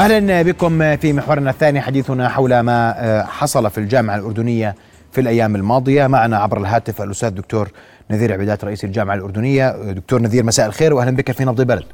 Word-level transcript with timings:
أهلا 0.00 0.42
بكم 0.42 0.96
في 0.96 1.12
محورنا 1.12 1.50
الثاني 1.50 1.80
حديثنا 1.80 2.28
حول 2.28 2.60
ما 2.60 2.94
حصل 3.28 3.70
في 3.70 3.78
الجامعة 3.78 4.16
الأردنية 4.16 4.74
في 5.12 5.20
الأيام 5.20 5.56
الماضية. 5.56 6.06
معنا 6.06 6.36
عبر 6.38 6.58
الهاتف 6.60 7.02
الأستاذ 7.02 7.30
دكتور 7.30 7.68
نذير 8.10 8.32
عبيدات 8.32 8.64
رئيس 8.64 8.84
الجامعة 8.84 9.14
الأردنية. 9.14 9.92
دكتور 9.92 10.20
نذير 10.20 10.44
مساء 10.44 10.66
الخير 10.66 10.94
واهلا 10.94 11.16
بك 11.16 11.32
في 11.32 11.44
نبض 11.44 11.60
البلد 11.60 11.84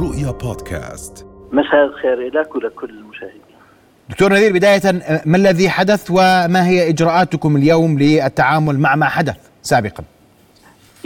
رؤيا 0.00 0.30
بودكاست. 0.30 1.26
مساء 1.52 1.84
الخير 1.84 2.40
لك 2.40 2.54
ولكل 2.54 2.90
المشاهدين. 2.90 3.40
دكتور 4.10 4.32
نذير 4.32 4.52
بداية 4.52 4.92
ما 5.24 5.36
الذي 5.36 5.68
حدث 5.68 6.10
وما 6.10 6.66
هي 6.66 6.88
إجراءاتكم 6.88 7.56
اليوم 7.56 7.98
للتعامل 7.98 8.78
مع 8.78 8.96
ما 8.96 9.06
حدث 9.06 9.36
سابقا؟ 9.62 10.04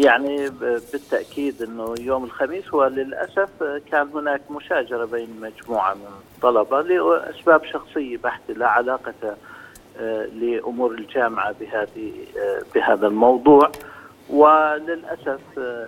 يعني 0.05 0.51
بالتأكيد 0.51 1.63
إنه 1.63 1.95
يوم 2.01 2.25
الخميس 2.25 2.75
وللأسف 2.75 3.49
كان 3.91 4.09
هناك 4.15 4.51
مشاجرة 4.51 5.05
بين 5.05 5.41
مجموعة 5.41 5.95
من 5.95 6.07
الطلبه 6.37 6.83
لأسباب 6.83 7.65
شخصية 7.65 8.17
بحتة 8.17 8.55
لا 8.55 8.67
علاقة 8.69 9.37
لأمور 10.35 10.93
الجامعة 10.95 11.55
بهذه 11.61 12.13
بهذا 12.75 13.07
الموضوع. 13.07 13.73
وللأسف 14.31 15.41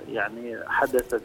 يعني 0.09 0.59
حدثت 0.67 1.23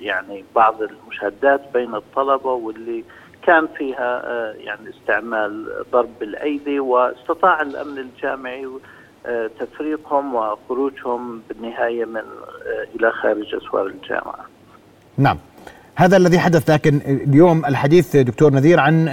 يعني 0.00 0.44
بعض 0.54 0.82
المشادات 0.82 1.60
بين 1.74 1.94
الطلبة 1.94 2.52
واللي 2.52 3.04
كان 3.42 3.66
فيها 3.66 4.22
يعني 4.52 4.90
استعمال 4.90 5.84
ضرب 5.92 6.10
بالأيدي 6.20 6.80
واستطاع 6.80 7.62
الأمن 7.62 7.98
الجامعي 7.98 8.68
تفريقهم 9.60 10.34
وخروجهم 10.34 11.42
بالنهايه 11.48 12.04
من 12.04 12.22
إلى 12.96 13.10
خارج 13.10 13.54
اسوار 13.54 13.86
الجامعة. 13.86 14.46
نعم. 15.18 15.38
هذا 15.94 16.16
الذي 16.16 16.38
حدث 16.38 16.70
لكن 16.70 17.00
اليوم 17.06 17.66
الحديث 17.66 18.16
دكتور 18.16 18.52
نذير 18.52 18.80
عن 18.80 19.08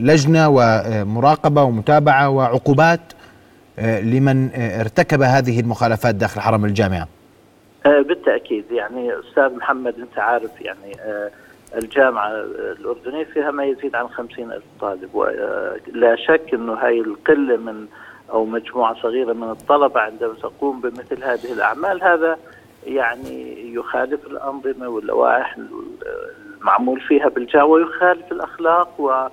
لجنة 0.00 0.48
ومراقبه 0.48 1.62
ومتابعة 1.62 2.30
وعقوبات 2.30 3.00
لمن 3.78 4.50
ارتكب 4.80 5.22
هذه 5.22 5.60
المخالفات 5.60 6.14
داخل 6.14 6.40
حرم 6.40 6.64
الجامعة. 6.64 7.08
بالتأكيد 7.84 8.64
يعني 8.70 9.12
أستاذ 9.20 9.56
محمد 9.56 9.94
أنت 9.98 10.18
عارف 10.18 10.60
يعني 10.60 10.96
الجامعة 11.76 12.30
الأردنية 12.80 13.24
فيها 13.24 13.50
ما 13.50 13.64
يزيد 13.64 13.94
عن 13.94 14.08
خمسين 14.08 14.52
ألف 14.52 14.64
طالب 14.80 15.14
ولا 15.14 16.16
شك 16.16 16.54
أنه 16.54 16.72
هاي 16.74 17.00
القلة 17.00 17.56
من 17.56 17.86
أو 18.34 18.44
مجموعة 18.44 18.94
صغيرة 19.02 19.32
من 19.32 19.50
الطلبة 19.50 20.00
عندما 20.00 20.34
تقوم 20.42 20.80
بمثل 20.80 21.24
هذه 21.24 21.52
الأعمال 21.52 22.02
هذا 22.02 22.38
يعني 22.86 23.72
يخالف 23.74 24.26
الأنظمة 24.26 24.88
واللوائح 24.88 25.56
المعمول 26.60 27.00
فيها 27.00 27.28
بالجامعة 27.28 27.66
ويخالف 27.66 28.32
الأخلاق 28.32 29.00
و 29.00 29.28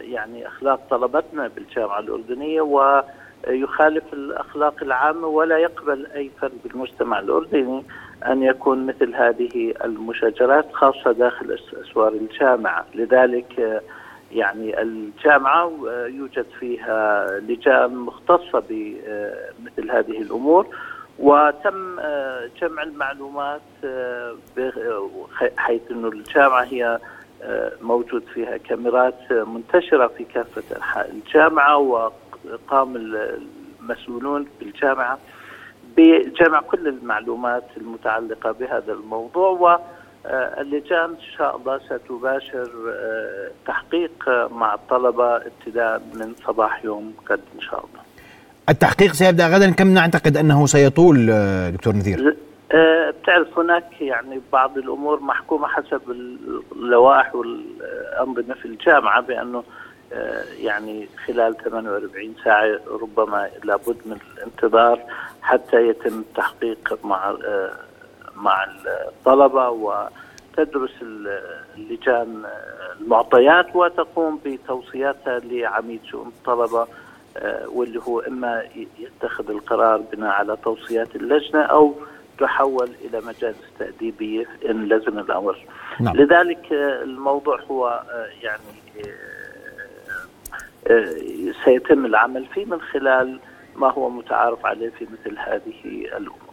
يعني 0.00 0.46
أخلاق 0.46 0.80
طلبتنا 0.90 1.50
بالجامعة 1.56 1.98
الأردنية 1.98 2.60
ويخالف 2.60 4.04
الأخلاق 4.12 4.74
العامة 4.82 5.26
ولا 5.26 5.58
يقبل 5.58 6.06
أي 6.06 6.30
فرد 6.40 6.52
بالمجتمع 6.64 7.18
الأردني 7.18 7.84
أن 8.26 8.42
يكون 8.42 8.86
مثل 8.86 9.14
هذه 9.14 9.74
المشاجرات 9.84 10.72
خاصة 10.72 11.12
داخل 11.12 11.58
أسوار 11.82 12.12
الجامعة. 12.12 12.86
لذلك 12.94 13.82
يعني 14.30 14.82
الجامعة 14.82 15.72
يوجد 16.06 16.46
فيها 16.60 17.26
لجان 17.40 17.96
مختصة 17.96 18.62
بمثل 18.68 19.90
هذه 19.90 20.22
الأمور. 20.22 20.66
وتم 21.18 21.96
جمع 22.60 22.82
المعلومات 22.82 23.60
حيث 25.56 25.82
أن 25.90 26.04
الجامعة 26.04 26.62
هي 26.62 26.98
موجود 27.80 28.22
فيها 28.34 28.56
كاميرات 28.56 29.32
منتشرة 29.32 30.06
في 30.06 30.24
كافة 30.24 30.76
أنحاء 30.76 31.10
الجامعة 31.10 31.78
وقام 31.78 32.96
المسؤولون 32.96 34.46
بالجامعة 34.60 35.18
بجمع 35.96 36.60
كل 36.60 36.88
المعلومات 36.88 37.64
المتعلقة 37.76 38.52
بهذا 38.52 38.92
الموضوع. 38.92 39.80
واللجان 40.24 41.10
إن 41.10 41.36
شاء 41.36 41.56
الله 41.56 41.78
ستباشر 41.78 42.70
تحقيق 43.66 44.28
مع 44.52 44.74
الطلبة 44.74 45.36
ابتداء 45.36 46.02
من 46.14 46.34
صباح 46.46 46.84
يوم 46.84 47.14
غد 47.30 47.40
إن 47.54 47.60
شاء 47.60 47.78
الله 47.78 48.00
التحقيق 48.68 49.12
سيبدأ 49.12 49.46
غدا 49.46 49.70
كم 49.70 49.88
نعتقد 49.94 50.36
أنه 50.36 50.66
سيطول 50.66 51.26
دكتور 51.72 51.92
نذير؟ 51.94 52.36
بتعرف 53.22 53.58
هناك 53.58 54.00
يعني 54.00 54.40
بعض 54.52 54.78
الأمور 54.78 55.20
محكومة 55.20 55.68
حسب 55.68 56.00
اللوائح 56.72 57.34
والأنظمة 57.34 58.54
في 58.54 58.64
الجامعة 58.64 59.20
بأنه 59.20 59.62
يعني 60.58 61.08
خلال 61.26 61.56
48 61.56 62.34
ساعة 62.44 62.78
ربما 63.02 63.48
لابد 63.64 63.96
من 64.06 64.16
الانتظار 64.36 65.00
حتى 65.42 65.88
يتم 65.88 66.18
التحقيق 66.18 66.98
مع 67.04 67.34
مع 68.40 68.64
الطلبة 69.08 69.68
وتدرس 69.70 70.94
اللجان 71.76 72.44
المعطيات 73.00 73.76
وتقوم 73.76 74.40
بتوصياتها 74.44 75.38
لعميد 75.38 76.00
شؤون 76.04 76.26
الطلبة 76.26 76.86
واللي 77.66 78.00
هو 78.08 78.20
إما 78.20 78.62
يتخذ 78.98 79.50
القرار 79.50 79.98
بناء 80.12 80.30
على 80.30 80.56
توصيات 80.56 81.16
اللجنة 81.16 81.62
أو 81.62 81.94
تحول 82.38 82.90
إلى 83.04 83.20
مجالس 83.20 83.58
تأديبية 83.78 84.46
إن 84.70 84.88
لزم 84.88 85.18
الأمر 85.18 85.58
نعم. 86.00 86.16
لذلك 86.16 86.72
الموضوع 86.72 87.60
هو 87.70 88.02
يعني 88.42 88.80
سيتم 91.64 92.06
العمل 92.06 92.46
فيه 92.46 92.64
من 92.64 92.80
خلال 92.80 93.40
ما 93.76 93.90
هو 93.90 94.10
متعارف 94.10 94.66
عليه 94.66 94.90
في 94.90 95.06
مثل 95.12 95.38
هذه 95.38 96.04
الأمور. 96.16 96.49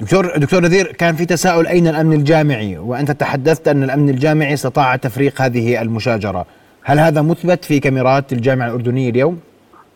دكتور 0.00 0.36
دكتور 0.36 0.60
نذير 0.60 0.92
كان 0.92 1.14
في 1.14 1.26
تساؤل 1.26 1.66
أين 1.66 1.86
الأمن 1.86 2.12
الجامعي؟ 2.12 2.78
وأنت 2.78 3.10
تحدثت 3.10 3.68
أن 3.68 3.82
الأمن 3.82 4.08
الجامعي 4.08 4.54
استطاع 4.54 4.96
تفريق 4.96 5.42
هذه 5.42 5.82
المشاجرة، 5.82 6.46
هل 6.82 6.98
هذا 6.98 7.22
مثبت 7.22 7.64
في 7.64 7.80
كاميرات 7.80 8.32
الجامعة 8.32 8.66
الأردنية 8.66 9.10
اليوم؟ 9.10 9.40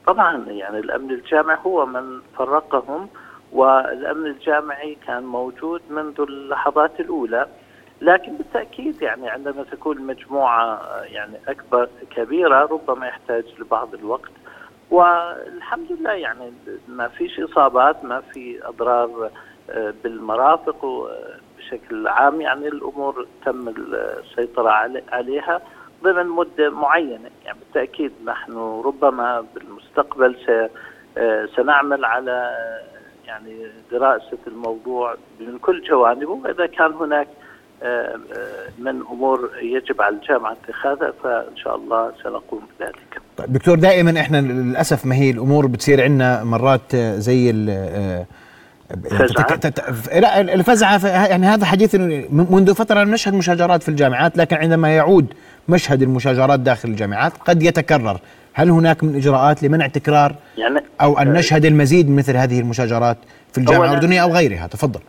طبعا 0.07 0.45
يعني 0.49 0.79
الأمن 0.79 1.11
الجامعي 1.11 1.57
هو 1.67 1.87
من 1.87 2.21
فرقهم 2.37 3.09
والأمن 3.53 4.27
الجامعي 4.27 4.99
كان 5.07 5.23
موجود 5.23 5.81
منذ 5.91 6.21
اللحظات 6.21 7.01
الأولى. 7.01 7.47
لكن 8.03 8.37
بالتأكيد 8.37 9.03
يعني 9.03 9.29
عندما 9.29 9.65
تكون 9.73 10.03
مجموعة 10.03 10.81
يعني 11.05 11.35
أكبر 11.49 11.89
كبيرة 12.17 12.61
ربما 12.61 13.07
يحتاج 13.07 13.45
لبعض 13.61 13.95
الوقت. 13.95 14.31
والحمد 14.91 15.87
لله 16.01 16.13
يعني 16.13 16.53
ما 16.89 17.09
فيش 17.09 17.41
إصابات 17.41 18.05
ما 18.05 18.23
في 18.33 18.59
أضرار 18.65 19.31
بالمرافق 20.05 21.09
بشكل 21.59 22.09
عام 22.09 22.41
يعني 22.41 22.69
الأمور 22.69 23.27
تم 23.45 23.69
السيطرة 23.69 24.71
عليها 25.13 25.61
ضمن 26.05 26.27
مدة 26.27 26.71
معينة 26.71 27.31
يعني 27.45 27.59
بالتأكيد 27.59 28.13
نحن 28.25 28.53
ربما 28.85 29.45
بالمستقبل 29.55 30.37
سنعمل 31.57 32.05
على 32.05 32.51
يعني 33.27 33.67
دراسة 33.93 34.39
الموضوع 34.47 35.15
من 35.41 35.59
كل 35.59 35.83
جوانبه 35.83 36.31
وإذا 36.31 36.67
كان 36.67 36.93
هناك 36.93 37.29
من 38.79 39.03
أمور 39.11 39.51
يجب 39.63 40.03
على 40.03 40.15
الجامعة 40.15 40.53
اتخاذها 40.65 41.13
فإن 41.23 41.57
شاء 41.57 41.77
الله 41.77 42.13
سنقوم 42.23 42.63
بذلك. 42.81 43.21
طيب 43.37 43.53
دكتور 43.53 43.79
دائما 43.79 44.21
إحنا 44.21 44.37
للأسف 44.37 45.07
ما 45.07 45.15
هي 45.15 45.31
الأمور 45.31 45.67
بتصير 45.67 46.03
عندنا 46.03 46.45
مرات 46.45 46.97
زي؟ 46.97 47.51
لا 50.21 50.41
الفزعة 50.41 51.07
يعني 51.27 51.47
هذا 51.47 51.65
حديث 51.65 51.95
منذ 52.31 52.75
فترة 52.75 53.05
نشهد 53.05 53.35
مشاجرات 53.35 53.83
في 53.83 53.89
الجامعات 53.89 54.37
لكن 54.37 54.57
عندما 54.57 54.97
يعود 54.97 55.27
مشهد 55.69 56.03
المشاجرات 56.03 56.61
داخل 56.61 56.89
الجامعات 56.89 57.33
قد 57.33 57.63
يتكرر. 57.63 58.21
هل 58.53 58.71
هناك 58.71 59.05
من 59.05 59.17
إجراءات 59.17 59.63
لمنع 59.63 59.87
تكرار 59.87 60.35
يعني 60.59 60.81
أو 61.01 61.19
أن 61.19 61.33
نشهد 61.33 61.65
المزيد 61.65 62.11
من 62.11 62.17
مثل 62.17 62.37
هذه 62.37 62.61
المشاجرات 62.61 63.17
في 63.53 63.59
الجامعة 63.59 63.85
الأردنية 63.85 64.23
أو 64.23 64.33
غيرها؟ 64.33 64.67
تفضل. 64.67 65.01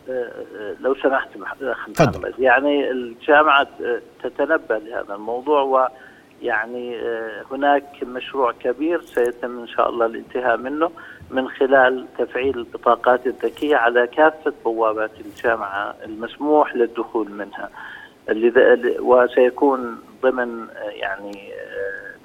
لو 0.80 0.94
سمحت 0.94 1.28
محمد. 1.36 2.34
يعني 2.38 2.90
الجامعة 2.90 3.66
تتنبه 4.22 4.78
لهذا 4.78 5.14
الموضوع 5.14 5.88
ويعني 6.42 6.96
هناك 7.50 7.84
مشروع 8.02 8.52
كبير 8.64 9.02
سيتم 9.02 9.58
إن 9.60 9.66
شاء 9.66 9.88
الله 9.88 10.06
الانتهاء 10.06 10.56
منه. 10.56 10.90
من 11.30 11.48
خلال 11.48 12.06
تفعيل 12.18 12.58
البطاقات 12.58 13.26
الذكية 13.26 13.76
على 13.76 14.06
كافة 14.06 14.52
بوابات 14.64 15.10
الجامعة 15.20 15.94
المسموح 16.04 16.76
للدخول 16.76 17.30
منها. 17.30 17.70
وسيكون 19.00 19.98
ضمن 20.22 20.66
يعني 20.92 21.52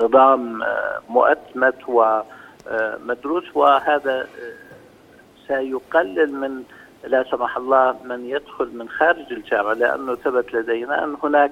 نظام 0.02 0.63
مؤتمت 1.10 1.75
ومدروس 1.88 3.44
وهذا 3.56 4.28
سيقلل 5.48 6.34
من 6.34 6.63
لا 7.07 7.24
سمح 7.31 7.57
الله 7.57 7.96
من 8.04 8.25
يدخل 8.25 8.78
من 8.78 8.90
خارج 8.90 9.34
الجامعة 9.34 9.74
لأنه 9.74 10.16
ثبت 10.16 10.54
لدينا 10.54 11.04
أن 11.04 11.16
هناك 11.24 11.52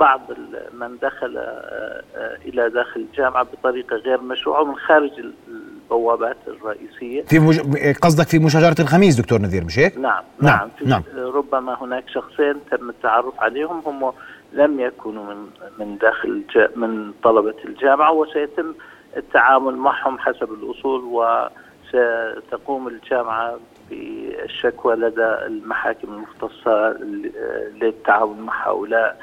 بعض 0.00 0.20
من 0.72 0.98
دخل 1.02 1.36
آه، 1.36 2.02
آه، 2.16 2.36
إلى 2.44 2.70
داخل 2.70 3.00
الجامعة 3.00 3.42
بطريقة 3.42 3.96
غير 3.96 4.20
مشروعة 4.20 4.64
من 4.64 4.76
خارج 4.76 5.24
البوابات 5.92 6.36
الرئيسية 6.46 7.22
في 7.22 7.38
مج... 7.38 7.60
قصدك 8.02 8.26
في 8.28 8.38
مشاجرة 8.38 8.74
الخميس 8.80 9.20
دكتور 9.20 9.38
نذير 9.38 9.64
مش 9.64 9.78
هيك؟ 9.78 9.98
نعم 9.98 10.22
نعم, 10.40 10.68
نعم. 10.84 11.02
ربما 11.16 11.76
هناك 11.82 12.04
شخصين 12.08 12.54
تم 12.70 12.90
التعرف 12.90 13.40
عليهم 13.40 13.82
هم 13.86 14.12
لم 14.52 14.80
يكونوا 14.80 15.34
من 15.34 15.46
من 15.78 15.98
داخل 15.98 16.28
الج... 16.28 16.68
من 16.76 17.12
طلبة 17.22 17.54
الجامعة 17.64 18.12
وسيتم 18.12 18.74
التعامل 19.16 19.76
معهم 19.76 20.18
حسب 20.18 20.52
الأصول 20.52 21.04
وستقوم 21.04 22.88
الجامعة 22.88 23.58
بالشكوى 23.90 24.94
لدى 24.94 25.22
المحاكم 25.46 26.08
المختصة 26.12 26.90
للتعاون 27.82 28.40
مع 28.40 28.68
هؤلاء 28.68 29.18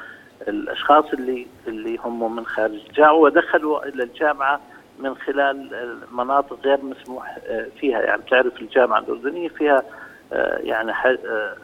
الأشخاص 0.47 1.05
اللي 1.13 1.47
اللي 1.67 1.97
هم 1.97 2.35
من 2.35 2.45
خارج 2.45 2.79
الجامعة 2.87 3.13
ودخلوا 3.13 3.85
إلى 3.87 4.03
الجامعة 4.03 4.59
من 4.99 5.15
خلال 5.15 5.69
مناطق 6.11 6.59
غير 6.63 6.81
مسموح 6.83 7.37
فيها 7.79 8.01
يعني 8.01 8.21
تعرف 8.29 8.61
الجامعة 8.61 8.99
الأردنية 8.99 9.47
فيها 9.49 9.83
يعني 10.59 10.93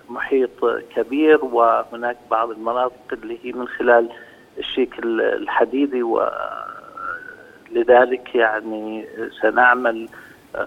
محيط 0.10 0.66
كبير 0.96 1.46
وهناك 1.46 2.18
بعض 2.32 2.50
المناطق 2.52 2.94
اللي 3.14 3.38
هي 3.44 3.52
من 3.52 3.68
خلال 3.68 4.10
الشيك 4.58 4.94
الحديدي 5.04 6.04
ولذلك 7.74 8.36
يعني 8.36 9.08
سنعمل 9.42 10.10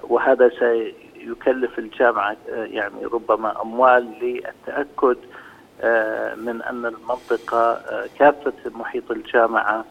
وهذا 0.03 0.49
سيكلف 0.49 1.79
الجامعة 1.79 2.37
يعني 2.49 3.05
ربما 3.05 3.63
أموال 3.63 4.13
للتأكد 4.23 5.17
من 6.37 6.63
أن 6.63 6.87
المنطقة 6.87 7.81
كافة 8.19 8.53
محيط 8.75 9.11
الجامعة 9.11 9.85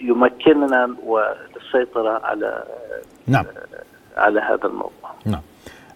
يمكننا 0.00 0.96
والسيطرة 1.06 2.20
على 2.24 2.64
نعم. 3.26 3.44
على 4.16 4.40
هذا 4.40 4.64
الموضوع. 4.64 5.10
نعم. 5.24 5.40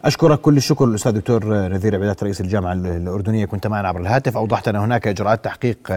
أشكرك 0.04 0.40
كل 0.40 0.56
الشكر 0.56 0.84
الأستاذ 0.84 1.12
دكتور 1.12 1.44
نذير 1.44 1.94
عبيدات 1.94 2.22
رئيس 2.22 2.40
الجامعة 2.40 2.72
الأردنية. 2.72 3.44
كنت 3.44 3.66
معنا 3.66 3.88
عبر 3.88 4.00
الهاتف. 4.00 4.36
أوضحت 4.36 4.68
أن 4.68 4.76
هناك 4.76 5.08
إجراءات 5.08 5.44
تحقيق 5.44 5.92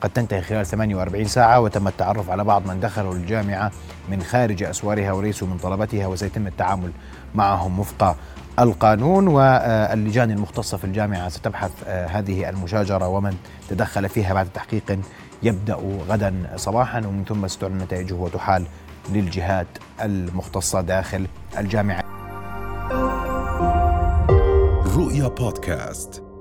قد 0.00 0.10
تنتهي 0.10 0.40
خلال 0.40 0.66
48 0.66 1.24
ساعة 1.24 1.60
وتم 1.60 1.88
التعرف 1.88 2.30
على 2.30 2.44
بعض 2.44 2.66
من 2.66 2.80
دخلوا 2.80 3.14
الجامعة 3.14 3.70
من 4.10 4.22
خارج 4.22 4.62
أسوارها 4.62 5.12
وليسوا 5.12 5.48
من 5.48 5.56
طلبتها 5.56 6.06
وسيتم 6.06 6.46
التعامل 6.46 6.90
معهم 7.34 7.80
وفق 7.80 8.16
القانون. 8.58 9.28
واللجان 9.28 10.30
المختصة 10.30 10.76
في 10.76 10.84
الجامعة 10.84 11.28
ستبحث 11.28 11.88
هذه 11.88 12.48
المشاجرة 12.48 13.08
ومن 13.08 13.34
تدخل 13.68 14.08
فيها 14.08 14.34
بعد 14.34 14.46
تحقيق 14.54 14.98
يبدأ 15.42 15.76
غدا 16.08 16.52
صباحا 16.56 16.98
ومن 16.98 17.24
ثم 17.24 17.48
ستعلن 17.48 17.78
نتائجه 17.78 18.14
وتحال 18.14 18.66
للجهات 19.12 19.66
المختصة 20.02 20.80
داخل 20.80 21.26
الجامعة. 21.58 22.02
رؤيا 24.96 25.28
بودكاست. 25.28 26.31